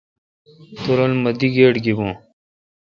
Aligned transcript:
تی 0.81 0.91
رو 0.97 1.05
لہ 1.11 1.17
می 1.23 1.31
دی 1.39 1.47
لیٹ 1.55 1.75
گیبوں۔ 1.83 2.13